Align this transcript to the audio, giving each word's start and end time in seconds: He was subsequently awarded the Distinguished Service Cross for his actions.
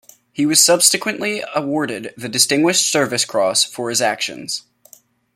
He 0.33 0.47
was 0.47 0.59
subsequently 0.59 1.43
awarded 1.53 2.11
the 2.17 2.27
Distinguished 2.27 2.91
Service 2.91 3.23
Cross 3.23 3.65
for 3.65 3.89
his 3.91 4.01
actions. 4.01 4.63